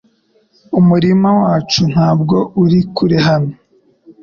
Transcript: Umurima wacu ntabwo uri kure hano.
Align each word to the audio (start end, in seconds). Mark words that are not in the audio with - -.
Umurima 0.79 1.29
wacu 1.41 1.81
ntabwo 1.93 2.37
uri 2.63 2.79
kure 2.95 3.17
hano. 3.27 3.53